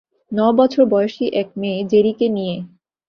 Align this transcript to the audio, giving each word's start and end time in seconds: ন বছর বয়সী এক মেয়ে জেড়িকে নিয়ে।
ন 0.31 0.39
বছর 0.57 0.83
বয়সী 0.85 1.25
এক 1.33 1.47
মেয়ে 1.57 1.79
জেড়িকে 1.91 2.27
নিয়ে। 2.29 2.55